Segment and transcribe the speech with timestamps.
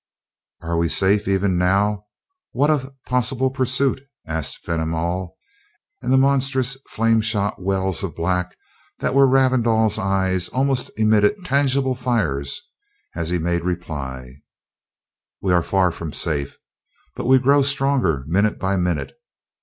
[0.63, 2.07] "Are we safe, even now
[2.53, 5.37] what of possible pursuit?" asked Fenimol,
[6.01, 8.57] and the monstrous, flame shot wells of black
[8.97, 12.59] that were Ravindau's eyes almost emitted tangible fires
[13.13, 14.37] as he made reply:
[15.39, 16.57] "We are far from safe,
[17.15, 19.13] but we grow stronger minute by minute.